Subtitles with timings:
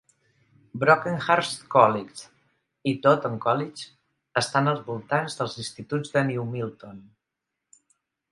[0.83, 2.23] Brockenhurst Colitx
[2.91, 3.85] i Totton Colitx
[4.43, 6.99] estan al voltant dels instituts de New Milton.